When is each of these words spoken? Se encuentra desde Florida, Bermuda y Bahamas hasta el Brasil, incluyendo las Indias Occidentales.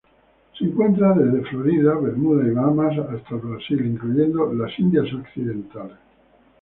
Se 0.57 0.63
encuentra 0.63 1.13
desde 1.13 1.47
Florida, 1.47 1.93
Bermuda 1.93 2.43
y 2.47 2.49
Bahamas 2.55 2.97
hasta 2.97 3.35
el 3.35 3.41
Brasil, 3.41 3.85
incluyendo 3.85 4.51
las 4.51 4.71
Indias 4.79 5.05
Occidentales. 5.13 5.97